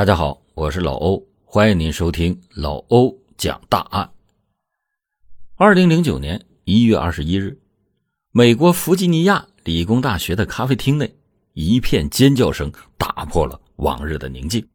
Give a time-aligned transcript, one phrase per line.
[0.00, 4.10] 大家好，我是老欧，欢迎您收听老欧讲大案。
[5.56, 7.54] 二零零九年一月二十一日，
[8.32, 11.14] 美国弗吉尼亚理工大学的咖啡厅内，
[11.52, 14.66] 一片尖叫声打破了往日的宁静。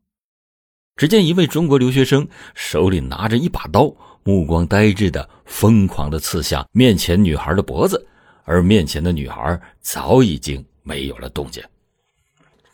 [0.95, 3.91] 只见一位中国留学生手里拿着一把刀，
[4.23, 8.07] 目光呆滞的疯狂的刺向面前女孩的脖子，
[8.43, 11.63] 而面前的女孩早已经没有了动静。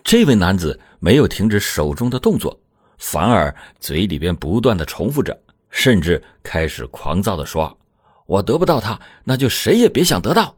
[0.03, 2.59] 这位男子没有停止手中的动作，
[2.97, 7.77] 反而嘴里边不断的重复着，甚至开始狂躁的说
[8.25, 10.55] ：“我得不到他，那就谁也别想得到。”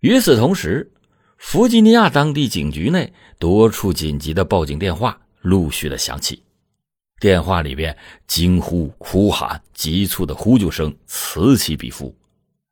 [0.00, 0.90] 与此同时，
[1.36, 6.42] 弗吉尼亚当地警局内多处紧急的报警电话陆续的响起，
[7.20, 12.16] 电话里边惊呼、哭喊、急促的呼救声此起彼伏，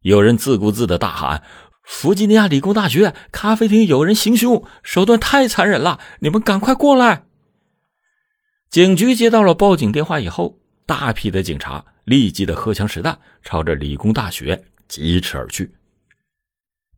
[0.02, 1.42] 有人自顾自的大喊。
[1.86, 6.00] 弗吉尼亚理工大学咖啡厅有人行凶，手段太残忍了！
[6.18, 7.22] 你们赶快过来！
[8.68, 15.72] 警局接到了报警电话以后，大批的警察立即的荷枪实弹，朝着理工大学疾驰而去。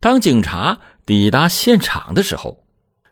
[0.01, 2.65] 当警察抵达现场的时候，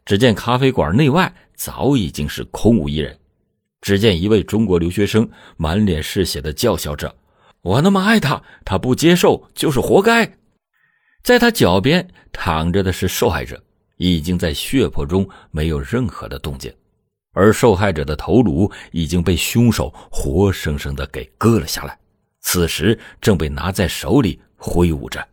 [0.06, 3.16] 只见咖啡馆内外早已经是空无一人。
[3.82, 7.14] 只见一位中国留学生满脸是血的叫嚣着
[7.60, 10.38] ：“我那么爱他，他不接受就是活该。”
[11.26, 13.60] 在他脚边躺着的是受害者，
[13.96, 16.72] 已经在血泊中没有任何的动静，
[17.32, 21.98] 而受害者的头颅已经被凶手活生生的给割了下来，
[22.42, 25.26] 此时正被拿在手里挥舞着。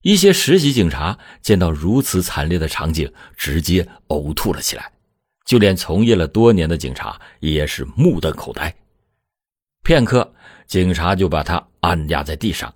[0.00, 4.90] 一些实习警察见到如此惨烈的场景，直接呕吐了起来，
[5.44, 8.74] 就连从业了多年的警察也是目瞪口呆。
[9.82, 10.32] 片刻，
[10.66, 12.74] 警察就把他按压在地上。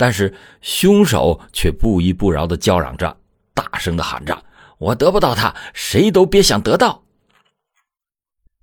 [0.00, 3.14] 但是凶手却不依不饶的叫嚷着，
[3.52, 4.42] 大声的喊着
[4.80, 7.02] ：“我得不到他，谁都别想得到。”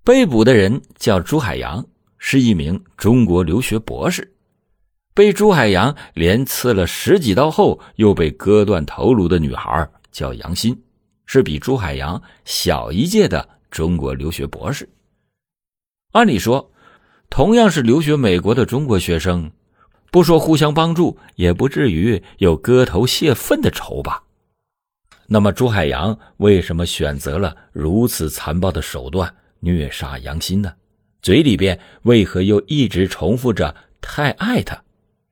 [0.03, 1.85] 被捕的人叫朱海洋，
[2.17, 4.33] 是一名中国留学博士。
[5.13, 10.76] 被朱海洋连刺了十几刀后又被割断头颅的女孩叫杨欣，
[11.27, 14.89] 是比朱海洋小一届的中国留学博士。
[16.14, 16.71] 按理说，
[17.30, 19.52] 同样是留学美国的中国学生。
[20.10, 24.23] 不说互相帮助，也不至于有割头泄愤的仇吧？
[25.28, 30.73] 那么朱海洋为什么选择了如此残暴的手段虐杀杨欣呢？
[31.22, 34.82] 嘴里边为何又一直重复着“太爱他”？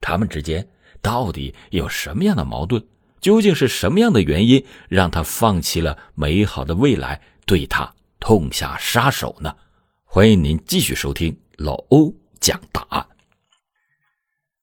[0.01, 0.67] 他们之间
[1.01, 2.83] 到底有什么样的矛盾？
[3.21, 9.55] 究竟是什么样的原因让他放弃了美好的未来，对他痛下杀手呢？
[10.03, 13.05] 欢迎您继续收听老欧讲答案。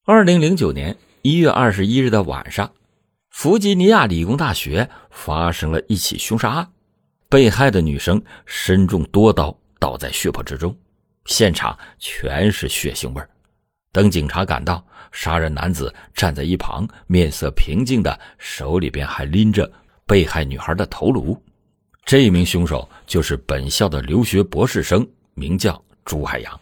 [0.04, 2.72] 二零零九年一月二十一日的晚上，
[3.30, 6.68] 弗吉尼亚理工大学发生了一起凶杀案，
[7.28, 10.76] 被害的女生身中多刀，倒在血泊之中，
[11.26, 13.22] 现场全是血腥味
[13.92, 19.70] 等警察赶到，杀人男子站在一旁，面色平静的，手里边还拎着
[20.04, 21.40] 被害女孩的头颅。
[22.04, 26.60] 这名凶手就是本校的留学博士生，名叫朱海洋。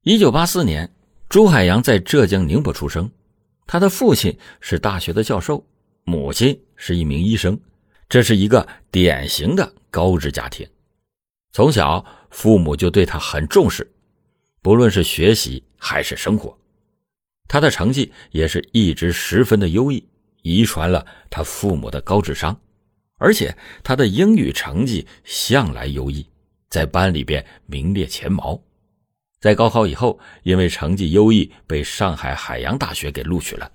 [0.00, 0.90] 一九八四年。
[1.34, 3.10] 朱海洋在浙江宁波出生，
[3.66, 5.66] 他的父亲是大学的教授，
[6.04, 7.58] 母亲是一名医生，
[8.08, 10.64] 这是一个典型的高知家庭。
[11.50, 13.84] 从小，父母就对他很重视，
[14.62, 16.56] 不论是学习还是生活，
[17.48, 20.06] 他的成绩也是一直十分的优异，
[20.42, 22.56] 遗传了他父母的高智商，
[23.18, 23.52] 而且
[23.82, 26.24] 他的英语成绩向来优异，
[26.70, 28.62] 在班里边名列前茅。
[29.44, 33.70] 在高考以后，因为成绩优异，被上海海洋大学给录取了。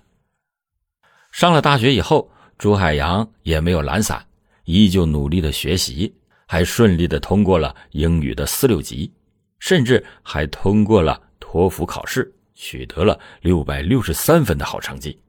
[1.32, 4.26] 上了大学以后，朱海洋也没有懒散，
[4.64, 6.12] 依旧努力的学习，
[6.48, 9.14] 还顺利的通过了英语的四六级，
[9.60, 15.22] 甚至还通过了托福考试，取得了六百六十三分的好成绩。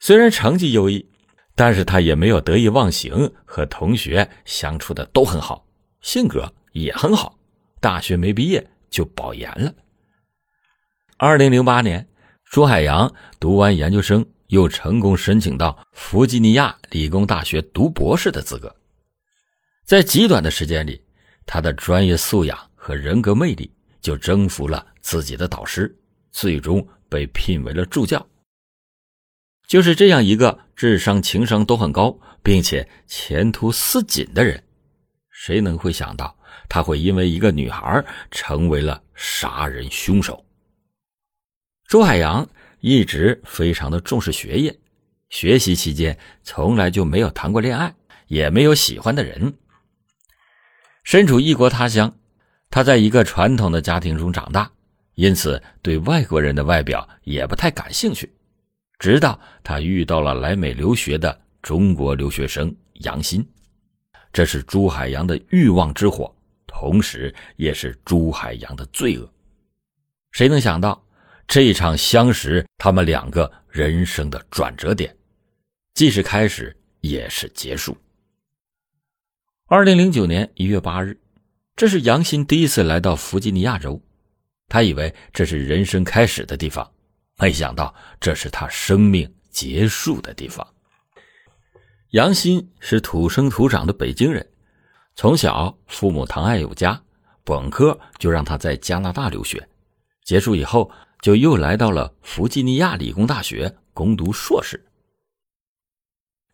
[0.00, 1.08] 虽然成绩优异，
[1.54, 5.64] 但是他也没有得意忘形，和同学相处的都很好，
[6.00, 7.38] 性格也很好。
[7.80, 8.68] 大学没毕业。
[8.90, 9.74] 就保研了。
[11.16, 12.06] 二零零八年，
[12.44, 18.74] 朱海洋读完研究生，又成功申请到弗吉尼亚理工大学读博士的资格。
[19.84, 21.02] 在极短的时间里，
[21.46, 25.96] 他的专业素养和人格魅力就征服了自己的导师，
[26.32, 28.26] 最终被聘为了助教。
[29.66, 34.62] 就是这样一个智商、情商都很高，并且前途似锦的人，
[35.30, 36.35] 谁能会想到？
[36.68, 40.44] 他会因为一个女孩成为了杀人凶手。
[41.86, 42.48] 朱海洋
[42.80, 44.76] 一直非常的重视学业，
[45.28, 47.94] 学习期间从来就没有谈过恋爱，
[48.26, 49.54] 也没有喜欢的人。
[51.04, 52.12] 身处异国他乡，
[52.68, 54.70] 他在一个传统的家庭中长大，
[55.14, 58.32] 因此对外国人的外表也不太感兴趣。
[58.98, 63.46] 直到他遇到了来美留学的中国留学生杨鑫，
[64.32, 66.35] 这是朱海洋的欲望之火，
[66.78, 69.26] 同时也是朱海洋的罪恶。
[70.32, 71.02] 谁能想到，
[71.48, 75.16] 这一场相识，他们两个人生的转折点，
[75.94, 77.96] 既是开始，也是结束。
[79.68, 81.18] 二零零九年一月八日，
[81.74, 83.98] 这是杨鑫第一次来到弗吉尼亚州，
[84.68, 86.86] 他以为这是人生开始的地方。
[87.38, 90.66] 没想到这是他生命结束的地方。
[92.10, 94.46] 杨鑫是土生土长的北京人，
[95.16, 97.02] 从小父母疼爱有加，
[97.42, 99.66] 本科就让他在加拿大留学，
[100.24, 100.90] 结束以后
[101.22, 104.84] 就又来到了弗吉尼亚理工大学攻读硕士。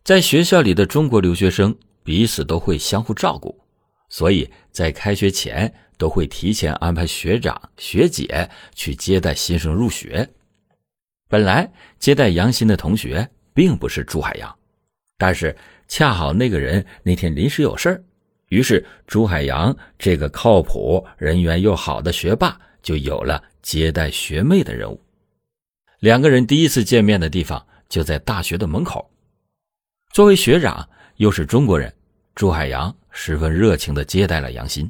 [0.05, 3.59] 在学校里的中国留学生彼此都会相互照顾，
[4.07, 10.29] 所以在开学前都会提前安排学长学姐去接待新生入学。
[11.27, 11.69] 本来
[11.99, 14.57] 接待杨鑫的同学并不是朱海洋，
[15.17, 15.53] 但是
[15.89, 18.03] 恰好那个人那天临时有事儿，
[18.53, 25.01] 于是朱海洋这个靠谱、人缘又好的学霸就有了接待学妹的任务。
[26.01, 29.09] 两个人第一次见面的地方就在大学的门口。
[30.13, 31.91] 作为学长，又是中国人，
[32.35, 34.87] 朱海洋十分热情地接待了杨鑫。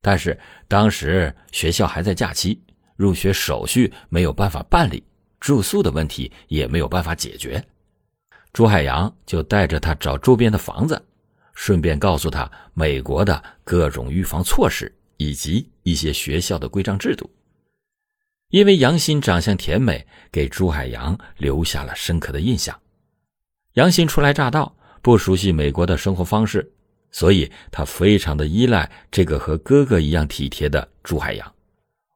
[0.00, 2.58] 但是当时学校还在假期，
[2.96, 5.04] 入学手续没有办法办理。
[5.38, 7.62] 住宿的问题也没有办法解决，
[8.54, 11.04] 朱海洋就带着他找周边的房子，
[11.56, 17.28] 顺便告诉他美国的各种预防措施以及一些学校的规章制度。
[18.50, 22.78] 因为杨鑫长相甜美，给朱海洋留下了深刻的印象。
[23.72, 24.72] 杨鑫初来乍到，
[25.02, 26.70] 不熟悉美国的生活方式，
[27.10, 31.52] 所以他非常的依赖这个和哥哥一样体贴的朱海洋。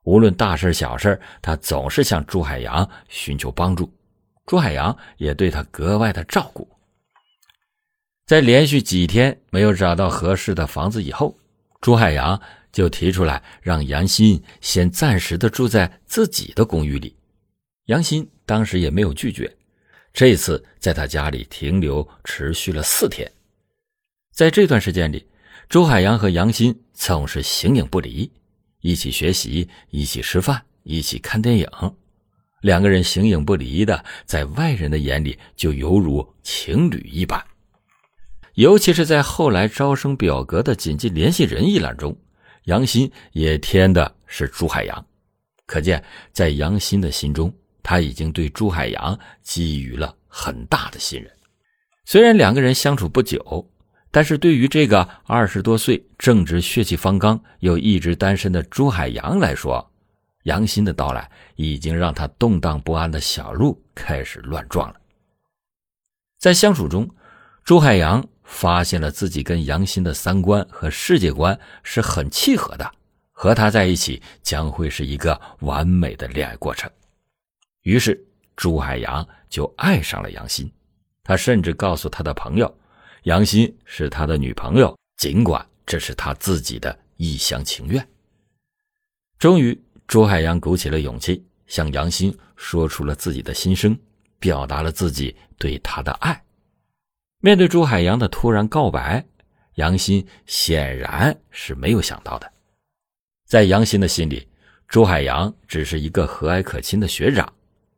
[0.04, 3.92] 无论大事小事，他总是向朱海洋寻求帮助，
[4.46, 6.68] 朱海洋也对他格外的照顾。
[8.30, 11.36] 在连续几天没有找到合适的房子以后，
[11.80, 12.40] 朱海洋
[12.70, 17.12] 就提出来让杨鑫先暂时的住在自己的公寓里。
[17.86, 19.52] 杨鑫当时也没有拒绝，
[20.12, 23.28] 这次在他家里停留持续了四天。
[24.32, 25.26] 在这段时间里，
[25.68, 28.30] 朱海洋和杨鑫总是形影不离。
[28.80, 31.66] 一起学习，一起吃饭，一起看电影，
[32.60, 37.44] 两个人形影不离的，在外人的眼里就犹如情侣一般。
[38.60, 42.14] 尤其是在后来招生表格的紧急联系人一栏中，
[42.64, 45.06] 杨鑫也填的是朱海洋，
[45.64, 47.50] 可见在杨鑫的心中，
[47.82, 51.32] 他已经对朱海洋给予了很大的信任。
[52.04, 53.66] 虽然两个人相处不久。
[54.12, 59.88] 但是对于这个二十多岁、正值血气方刚又一直单身的朱海洋来说，
[60.42, 64.96] 杨鑫的到来已经让他动荡不安的小鹿开始乱撞了。
[66.40, 67.08] 在相处中，
[67.62, 72.92] 朱海洋发现了自己跟杨欣的三观和世界观是很契合的，
[73.30, 76.90] 和他在一起将会是一个完美的恋爱过程。
[77.82, 78.22] 于是，
[78.56, 80.70] 朱海洋就爱上了杨欣，
[81.22, 82.78] 他甚至告诉他的朋友。
[83.22, 88.06] 杨欣是他的女朋友，尽管这是他自己的一厢情愿。
[89.38, 93.96] 终于，朱海洋鼓起了勇气，向杨欣说出了自己的心声，
[94.40, 96.42] 表达了自己对他的爱。
[97.42, 99.24] 面对朱海洋的突然告白，
[99.76, 102.52] 杨鑫显然是没有想到的。
[103.46, 104.46] 在杨鑫的心里，
[104.86, 107.50] 朱海洋只是一个和蔼可亲的学长，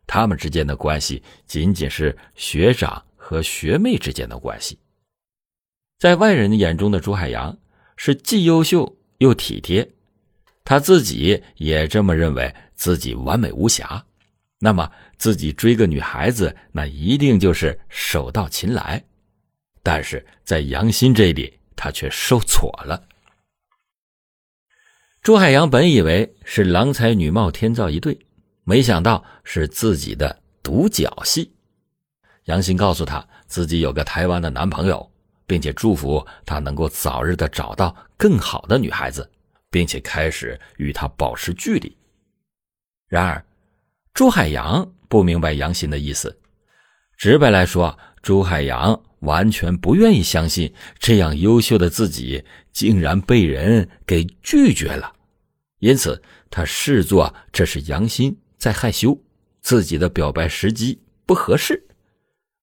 [0.07, 4.79] 他们之间的关系仅仅是学长和学妹之间的关系。
[5.99, 7.57] 在外人眼中的朱海洋
[7.97, 9.89] 是既优秀又体贴，
[10.63, 14.05] 他自己也这么认为自己完美无瑕。
[14.61, 19.03] 那么自己追个女孩子，那一定就是手到擒来。
[19.83, 23.03] 但是在杨鑫这里，他却受挫了。
[25.23, 28.19] 朱海洋本以为是郎才女貌天造一对，
[28.65, 31.53] 没想到是自己的独角戏。
[32.45, 35.09] 杨鑫告诉他自己有个台湾的男朋友。
[35.45, 39.31] 并且祝福他能够早日的找到更好的女孩子，
[39.69, 41.95] 并且开始与他保持距离。
[43.07, 43.45] 然而，
[44.15, 46.41] 朱海洋不明白杨鑫的意思。
[47.19, 55.13] 直白来说，朱海洋完全不愿意相信这样优秀的自己竟然被人给拒绝了，
[55.81, 59.19] 因此他视作这是杨鑫在害羞，
[59.61, 61.83] 自己的表白时机不合适，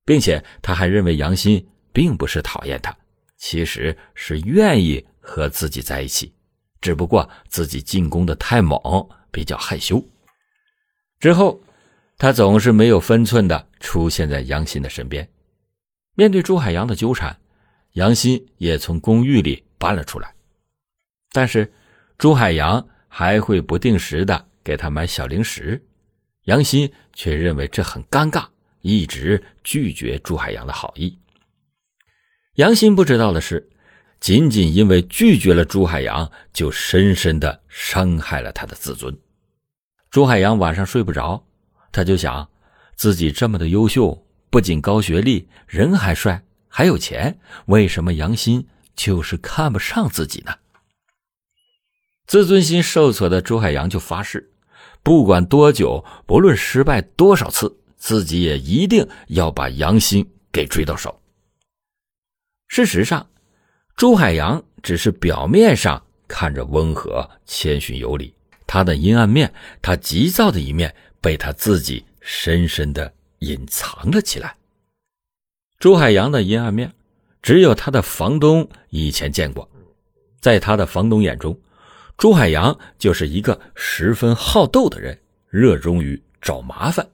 [0.05, 1.63] 并且他还认为杨鑫。
[1.91, 2.95] 并不是讨厌他，
[3.35, 6.31] 其实是愿意和自己在一起，
[6.79, 8.79] 只不过自己进攻的太猛，
[9.31, 10.01] 比较害羞。
[11.19, 11.59] 之后，
[12.15, 15.27] 他总是没有分寸的出现在杨鑫的身边。
[16.19, 17.39] 面对朱海洋的纠缠，
[17.93, 20.35] 杨鑫也从公寓里搬了出来。
[21.31, 21.71] 但是，
[22.17, 25.81] 朱海洋还会不定时的给他买小零食，
[26.43, 28.45] 杨鑫却认为这很尴尬，
[28.81, 31.17] 一直拒绝朱海洋的好意。
[32.55, 33.69] 杨鑫不知道的是，
[34.19, 39.17] 仅仅因为拒绝了朱海洋，就深深的伤害了他的自尊。
[40.11, 41.41] 朱海洋晚上睡不着，
[41.93, 42.45] 他就想，
[42.97, 48.65] 自己这么的优秀，不仅高学历，人还帅，还有钱，为什么杨鑫
[48.95, 50.53] 就是看不上自己呢？
[52.25, 54.51] 自尊心受挫的朱海洋就发誓，
[55.03, 61.21] 不管多久，不论失败多少次，自己也一定要把杨鑫给追到手。
[62.67, 63.27] 事实上，
[63.95, 68.33] 朱海洋只是表面上看着温和、谦逊有礼，
[68.67, 69.51] 他的阴暗面，
[69.81, 74.55] 他急躁的一面，被他自己深深的隐藏了起来。
[75.79, 76.93] 朱海洋的阴暗面，
[77.41, 79.69] 只有他的房东以前见过，
[80.39, 81.57] 在他的房东眼中。
[82.17, 85.17] 朱海洋就是一个十分好斗的人，
[85.47, 87.07] 热衷于找麻烦。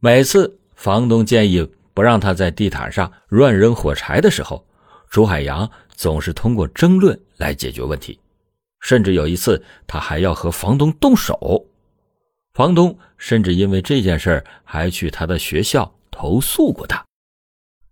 [0.00, 4.66] 每次房东建议不让他在地毯上乱扔火柴的时候，
[5.08, 8.18] 朱海洋总是通过争论来解决问题。
[8.80, 11.64] 甚至有一次，他还要和房东动手。
[12.56, 17.04] 房东甚至因为这件事还去他的学校投诉过他。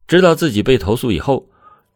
[0.08, 1.46] 知道自己被投诉以后，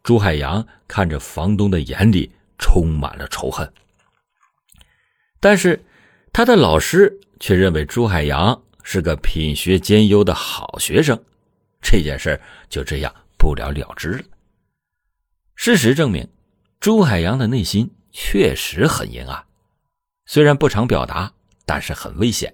[0.03, 3.73] 朱海洋看着房东的眼里充满了仇恨。
[5.39, 5.83] 但是，
[6.31, 11.19] 他的老师却认为朱海洋是个品学兼优的好学生，
[11.81, 14.23] 这件事就这样不了了之了。
[15.55, 16.29] 事实证明，
[16.79, 19.43] 朱海洋的内心确实很阴暗，
[20.27, 21.33] 虽然不常表达，
[21.69, 22.51] 但是很危险。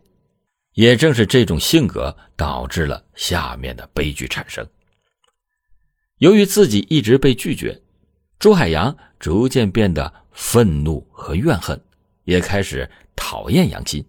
[0.74, 4.68] 也正是这种性格导致了下面的悲剧产生。
[6.18, 7.82] 由于自己一直被拒绝，
[8.40, 11.82] 朱海洋逐渐变得愤怒和怨恨。
[12.26, 14.04] 也开始讨厌杨鑫，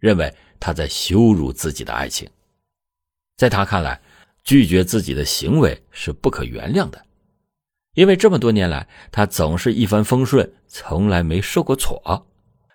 [0.00, 2.28] 认为他在羞辱自己的爱情。
[3.36, 4.00] 在他看来，
[4.42, 7.00] 拒绝自己的行为是不可原谅的，
[7.94, 12.26] 因为这么多年来，他总是一帆风顺，从来没受过挫。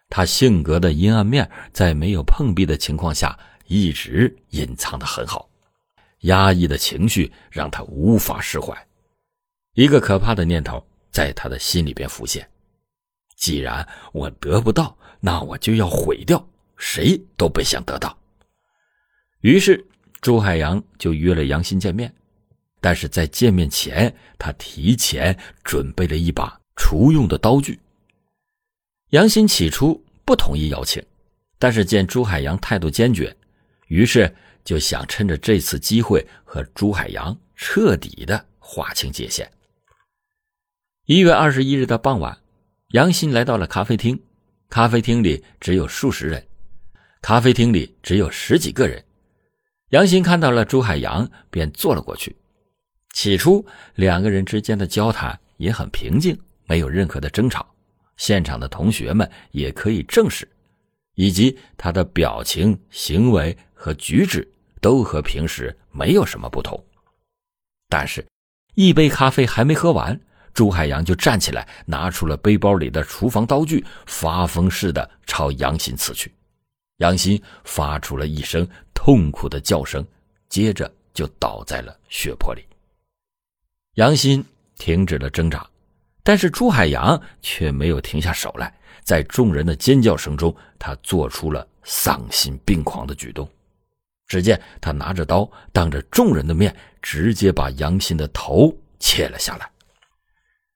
[0.09, 3.37] 他性格的阴暗面，在没有碰壁的情况下，
[3.67, 5.47] 一直隐藏的很好。
[6.21, 8.75] 压抑的情绪让他无法释怀，
[9.75, 12.45] 一个可怕的念头在他的心里边浮现。
[13.37, 18.17] 既然我得不到，那我就要毁掉，谁都别想得到。
[19.41, 19.85] 于是
[20.19, 22.13] 朱海洋就约了杨鑫见面，
[22.81, 27.79] 但是在见面前，他提前准备了一把厨用的刀具。
[29.09, 31.03] 杨鑫起初不同意邀请，
[31.57, 33.35] 但是见朱海洋态度坚决，
[33.87, 34.31] 于是
[34.63, 39.49] 就想趁着这次机会和朱海洋彻底的划清界限。
[41.05, 42.37] 一月二十一日的傍晚。
[42.89, 44.19] 杨鑫来到了咖啡厅，
[44.67, 46.47] 咖啡厅里只有数十人，
[47.21, 49.03] 咖啡厅里只有十几个人。
[49.89, 52.35] 杨鑫看到了朱海洋，便坐了过去。
[53.13, 53.63] 起初，
[53.93, 56.35] 两个人之间的交谈也很平静，
[56.65, 57.68] 没有任何的争吵。
[58.19, 60.47] 现场的同学们也可以证实，
[61.15, 64.45] 以及他的表情、行为和举止
[64.81, 66.77] 都和平时没有什么不同。
[67.87, 68.23] 但是，
[68.75, 70.19] 一杯咖啡还没喝完。
[70.53, 76.29] 朱海洋就站起来，拿出了背包里的厨房刀具，发疯似的朝杨鑫刺去。
[76.97, 80.05] 杨鑫发出了一声痛苦的叫声，
[80.49, 82.65] 接着就倒在了血泊里。
[83.93, 84.43] 杨鑫
[84.77, 85.65] 停止了挣扎，
[86.29, 88.71] 但是朱海洋却没有停下手来，
[89.01, 93.49] 在众人的尖叫声中，他做出了丧心病狂的举动。
[94.27, 96.71] 只见他拿着刀，当着众人的面，
[97.01, 99.67] 直接把杨鑫的头切了下来。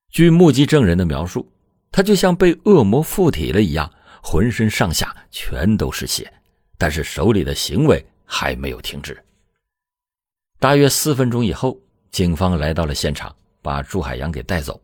[0.10, 1.48] 据目击证人的描述，
[1.92, 3.88] 他就像被恶魔附体了一样，
[4.24, 6.34] 浑身上下全都是血，
[6.80, 9.24] 但是手里的行为还没有停止。
[10.58, 11.80] 大约四分钟以后，
[12.10, 13.32] 警方来到了现场，
[13.62, 14.82] 把朱海洋给带走。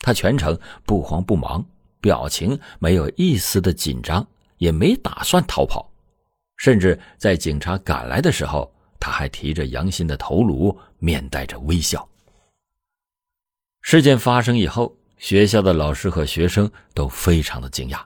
[0.00, 1.64] 他全程不慌不忙，
[2.00, 4.26] 表情没有一丝的紧张，
[4.58, 5.90] 也没打算逃跑，
[6.56, 8.70] 甚至在警察赶来的时候，
[9.00, 12.06] 他还提着杨鑫的头颅，面带着微笑。
[13.82, 18.02] 事件发生以后，学校的老师和学生都非常的惊讶，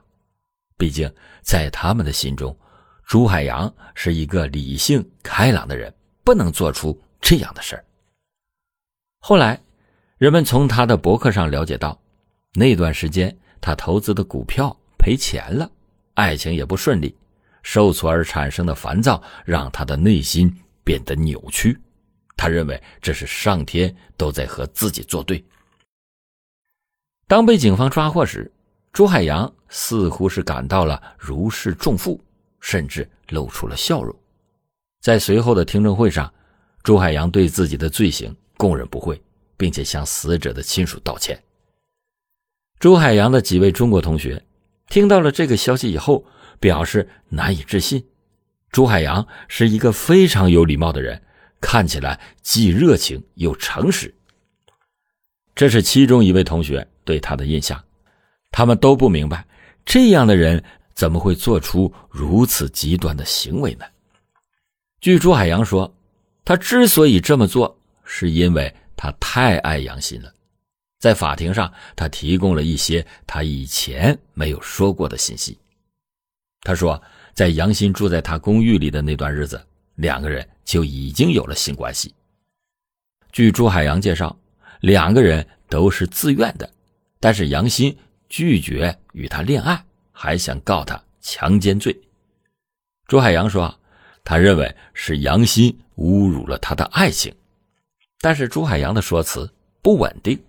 [0.77, 1.09] 毕竟
[1.41, 2.57] 在他们的心中，
[3.05, 5.93] 朱海洋是一个理性开朗的人，
[6.23, 7.85] 不能做出这样的事儿。
[9.19, 9.61] 后来，
[10.19, 11.97] 人们从他的博客上了解到，
[12.53, 15.71] 那段时间他投资的股票赔钱了，
[16.13, 17.15] 爱情也不顺利，
[17.63, 21.79] 受挫而产生的烦躁让他的内心变得扭曲。
[22.35, 25.41] 他认为这是上天都在和自己作对。
[27.25, 28.51] 当被警方抓获时，
[28.91, 32.19] 朱海洋似乎是感到了如释重负，
[32.59, 34.13] 甚至露出了笑容。
[34.99, 36.29] 在随后的听证会上，
[36.83, 39.21] 朱海洋对自己的罪行供认不讳，
[39.59, 41.37] 并且向死者的亲属道歉。
[42.79, 44.43] 朱海洋的几位中国同学
[44.87, 46.25] 听到了这个消息以后，
[46.59, 48.03] 表示难以置信。
[48.71, 51.21] 朱海洋是一个非常有礼貌的人。
[51.61, 54.15] 看起来既热情又诚实，
[55.53, 57.83] 这是其中一位同学对他的印象。
[58.49, 59.45] 他们都不明白，
[59.83, 60.63] 这样的人
[60.93, 63.83] 怎么会做出如此极端的行为呢？
[65.01, 65.93] 据朱海洋说，
[66.45, 70.33] 他之所以这么做，是因为他太爱杨鑫了。
[70.99, 75.57] 在法庭上，他提供了一些他以前没有说过的信息。
[76.63, 77.01] 他说，
[77.33, 79.65] 在杨鑫住在他公寓里的那段日子。
[79.95, 82.13] 两个人就已经有了性关系。
[83.33, 84.33] 据朱海洋介绍，
[84.79, 86.69] 两个人都是自愿的，
[87.19, 87.93] 但是杨鑫
[88.29, 91.93] 拒绝与他恋爱，还想告他强奸罪。
[93.07, 93.77] 朱海洋说，
[94.23, 97.33] 他认为是杨鑫侮辱了他的爱情，
[98.21, 100.41] 但是朱海洋的说辞不稳定。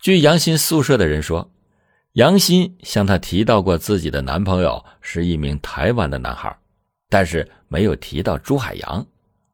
[0.00, 1.50] 据杨鑫宿舍的人说，
[2.12, 6.56] 杨鑫向他提到过自己的男朋友是一名台湾的男孩。
[7.10, 9.06] 但是没有提到朱海洋，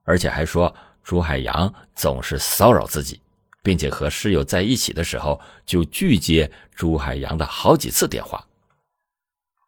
[0.02, 0.74] 而且还说
[1.04, 3.20] 朱海洋总是骚扰自己，
[3.62, 8.44] 并且和室友在一起的时候就拒接朱海洋的好几次电话。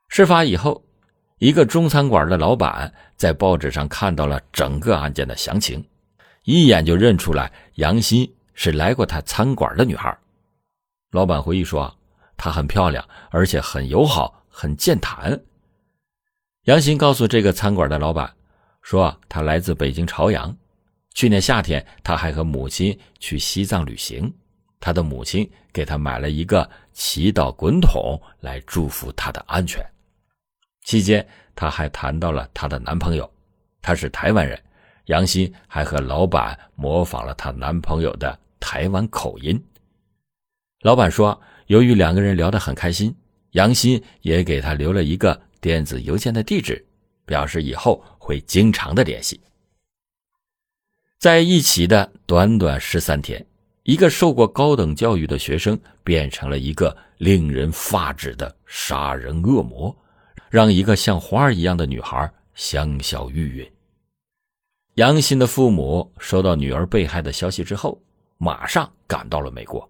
[0.08, 0.82] 事发以后，
[1.38, 5.86] 一个中餐馆的老板在报纸上看到了整个案件的详情，
[6.46, 10.16] 一眼就认出来杨鑫是来过他餐馆的女孩。
[11.10, 11.92] 老板回忆说，
[12.36, 15.38] 她很漂亮，而且很友好，很健谈。
[16.62, 18.32] 杨鑫告诉这个餐馆的老板，
[18.80, 20.56] 说他来自北京朝阳，
[21.14, 24.32] 去年夏天他还和母亲去西藏旅行，
[24.78, 29.84] 他的母亲给他买了一个祈祷滚筒来祝福他的安全。
[30.84, 33.28] 期间她还谈到了她的男朋友，
[33.82, 34.56] 他是台湾人。
[35.06, 39.60] 杨鑫还和老板模仿了她男朋友的台湾口音。
[40.82, 43.12] 老板说，由于两个人聊得很开心，
[43.52, 45.40] 杨鑫也给他留了一个。
[45.58, 46.86] 电子邮件的地址，
[47.24, 49.40] 表示以后会经常的联系。
[51.18, 53.44] 在一起的短短十三天，
[53.82, 59.96] 一个受过高等教育的学生变成了一个令人发指的杀人恶魔，
[60.50, 63.68] 让一个像花儿一样的女孩香消玉殒。
[64.96, 68.02] 杨欣的父母收到女儿被害的消息之后，
[68.38, 69.86] 马上赶到了美国，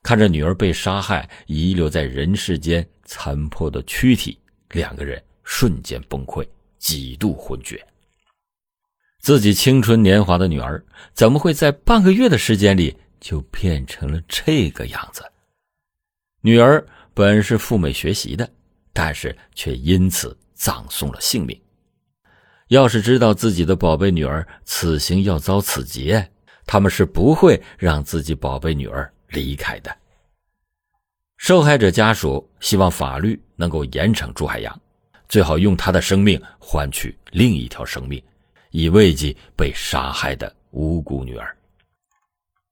[0.00, 4.38] 看着女儿被杀害、遗留在人世间残破的躯体。
[4.70, 6.46] 两个人瞬间崩溃，
[6.78, 7.84] 几度昏厥。
[9.18, 10.82] 自己青春年华的女儿，
[11.12, 15.24] 怎么会在半个月的时间里就变成了这个样子？
[16.42, 18.48] 女儿本是赴美学习的，
[18.92, 21.60] 但是却因此葬送了性命。
[22.72, 26.26] 要是知道自己的宝贝女儿此行要遭此劫，
[26.64, 29.94] 他们是不会让自己宝贝女儿离开的。
[31.36, 34.80] 受害者家属希望法律能够严惩朱海洋，
[35.28, 38.22] 最好用他的生命换取另一条生命，
[38.70, 41.54] 以慰藉被杀害的无辜女儿。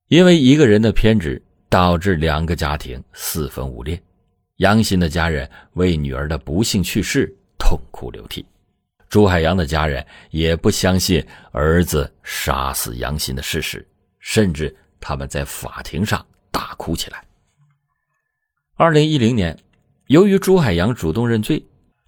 [0.08, 4.02] 因为一个人的偏执，导致两个家庭四分五裂。
[4.56, 8.46] 杨鑫的家人为女儿的不幸去世痛哭流涕，
[9.10, 13.84] 朱海洋的家人也不相信儿子杀死杨鑫的事实，
[14.20, 17.22] 甚至他们在法庭上大哭起来。
[18.76, 19.58] 二零一零年，
[20.06, 21.60] 由于朱海洋主动认罪，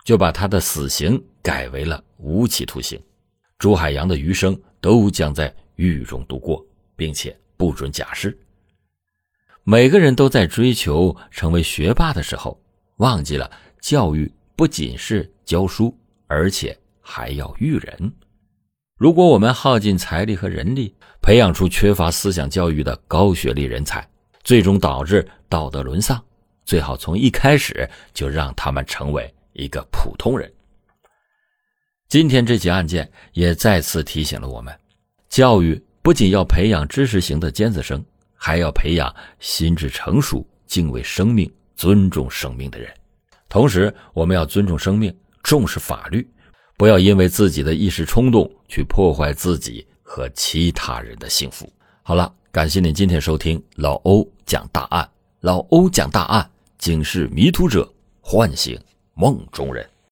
[0.04, 2.98] 就把他的死刑改为了无期徒刑。
[3.58, 8.36] 朱海洋的余生都将在狱中度过，并且不准假释。
[9.64, 12.56] 每个人都在追求成为学霸的时候，
[12.98, 15.96] 忘记了教育不仅是教书，
[16.28, 18.12] 而且还要育人。
[18.96, 24.08] 如果我们耗尽财力和人力，培养出缺乏思想教育的高学历人才，
[24.44, 26.22] 最终导致道德沦丧。
[26.64, 30.50] 最好从一开始就让他们成为一个普通人。
[32.08, 34.72] 今天这起案件也再次提醒了我们：
[35.28, 38.04] 教育不仅要培养知识型的尖子生，
[38.36, 42.92] 还要培养心智成熟、敬畏生命、尊重生命的人。
[43.48, 45.12] 同时，我们要尊重生命，
[45.42, 46.26] 重视法律，
[46.82, 51.72] 不要因为自己的一时冲动去破坏自己和其他人的幸福。
[52.02, 55.08] 好了，感谢您今天收听老欧讲大案。
[55.42, 57.88] 老欧讲大案，警示迷途者，
[58.20, 58.76] 唤醒
[59.14, 59.88] 梦中人。